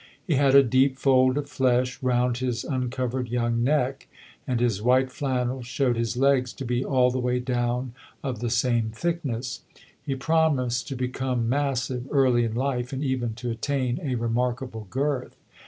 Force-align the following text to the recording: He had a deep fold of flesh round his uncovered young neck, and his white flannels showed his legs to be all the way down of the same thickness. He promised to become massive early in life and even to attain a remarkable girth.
He 0.25 0.33
had 0.33 0.55
a 0.55 0.63
deep 0.63 0.97
fold 0.97 1.37
of 1.37 1.47
flesh 1.47 2.01
round 2.01 2.39
his 2.39 2.63
uncovered 2.63 3.27
young 3.29 3.63
neck, 3.63 4.07
and 4.47 4.59
his 4.59 4.81
white 4.81 5.11
flannels 5.11 5.67
showed 5.67 5.95
his 5.95 6.17
legs 6.17 6.53
to 6.53 6.65
be 6.65 6.83
all 6.83 7.11
the 7.11 7.19
way 7.19 7.37
down 7.39 7.93
of 8.23 8.39
the 8.39 8.49
same 8.49 8.89
thickness. 8.89 9.61
He 10.01 10.15
promised 10.15 10.87
to 10.87 10.95
become 10.95 11.47
massive 11.47 12.07
early 12.09 12.45
in 12.45 12.55
life 12.55 12.91
and 12.91 13.03
even 13.03 13.35
to 13.35 13.51
attain 13.51 13.99
a 14.01 14.15
remarkable 14.15 14.87
girth. 14.89 15.35